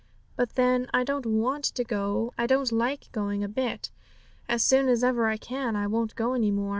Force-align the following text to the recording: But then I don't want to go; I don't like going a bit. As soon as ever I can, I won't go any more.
But 0.35 0.55
then 0.55 0.87
I 0.91 1.03
don't 1.03 1.27
want 1.27 1.63
to 1.63 1.83
go; 1.83 2.33
I 2.35 2.47
don't 2.47 2.71
like 2.71 3.11
going 3.11 3.43
a 3.43 3.47
bit. 3.47 3.91
As 4.49 4.63
soon 4.63 4.89
as 4.89 5.03
ever 5.03 5.27
I 5.27 5.37
can, 5.37 5.75
I 5.75 5.85
won't 5.85 6.15
go 6.15 6.33
any 6.33 6.49
more. 6.49 6.69